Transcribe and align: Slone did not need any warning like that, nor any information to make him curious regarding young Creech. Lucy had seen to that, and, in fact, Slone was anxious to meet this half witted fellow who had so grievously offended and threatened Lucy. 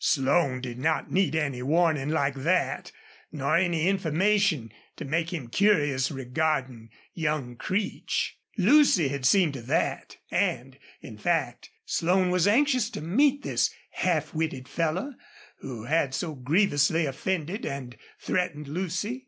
Slone 0.03 0.61
did 0.61 0.79
not 0.79 1.11
need 1.11 1.35
any 1.35 1.61
warning 1.61 2.09
like 2.09 2.33
that, 2.33 2.91
nor 3.31 3.55
any 3.55 3.87
information 3.87 4.71
to 4.95 5.05
make 5.05 5.31
him 5.31 5.47
curious 5.47 6.09
regarding 6.09 6.89
young 7.13 7.55
Creech. 7.55 8.35
Lucy 8.57 9.09
had 9.09 9.27
seen 9.27 9.51
to 9.51 9.61
that, 9.61 10.17
and, 10.31 10.79
in 11.01 11.19
fact, 11.19 11.69
Slone 11.85 12.31
was 12.31 12.47
anxious 12.47 12.89
to 12.89 12.99
meet 13.01 13.43
this 13.43 13.69
half 13.91 14.33
witted 14.33 14.67
fellow 14.67 15.13
who 15.59 15.83
had 15.83 16.15
so 16.15 16.33
grievously 16.33 17.05
offended 17.05 17.63
and 17.63 17.95
threatened 18.19 18.67
Lucy. 18.67 19.19